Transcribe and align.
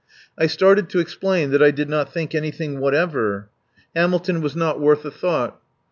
I 0.35 0.47
started 0.47 0.89
to 0.89 0.99
explain 0.99 1.51
that 1.51 1.61
I 1.61 1.69
did 1.69 1.87
not 1.87 2.11
think 2.11 2.33
anything 2.33 2.79
whatever. 2.79 3.49
Hamilton 3.95 4.41
was 4.41 4.55
not 4.55 4.79
worth 4.79 5.05
a 5.05 5.11
thought. 5.11 5.59